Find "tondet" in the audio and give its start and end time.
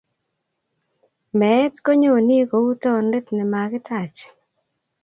2.81-3.27